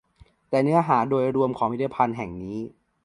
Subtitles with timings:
[0.49, 2.57] แต่เนื้อหาโดยรวมของพิพิธภัณฑ์แห่งนี้